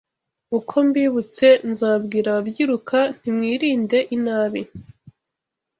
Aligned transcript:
Uko 0.57 0.75
mbibutse 0.87 1.45
nzabwira 1.71 2.27
ababyiruka 2.31 2.97
nti 3.15 3.29
mwirinde 3.35 3.99
inabi 4.15 4.61